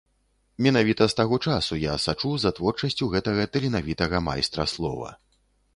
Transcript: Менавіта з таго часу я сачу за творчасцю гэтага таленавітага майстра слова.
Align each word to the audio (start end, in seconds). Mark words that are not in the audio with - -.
Менавіта 0.67 1.07
з 1.13 1.15
таго 1.19 1.35
часу 1.47 1.73
я 1.83 1.93
сачу 2.07 2.31
за 2.45 2.55
творчасцю 2.61 3.11
гэтага 3.13 3.49
таленавітага 3.55 4.25
майстра 4.31 4.63
слова. 4.75 5.09